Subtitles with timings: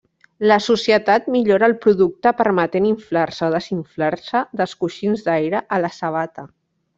[0.51, 6.49] La societat millora el producte permetent inflar-se o desinflar-se dels coixins d'aire a la sabata.